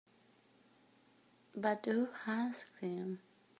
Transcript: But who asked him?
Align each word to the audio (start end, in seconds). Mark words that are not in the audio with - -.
But 1.55 1.85
who 1.85 2.07
asked 2.25 2.65
him? 2.79 3.19